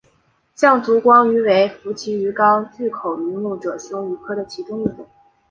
[0.55, 5.07] 象烛光鱼为辐鳍鱼纲巨口鱼目褶胸鱼科的其中一种。